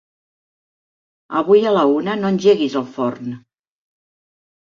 Avui 1.41 1.61
a 1.65 1.73
la 1.75 1.83
una 1.99 2.15
no 2.23 2.33
engeguis 2.37 2.79
el 2.83 2.89
forn. 2.97 3.37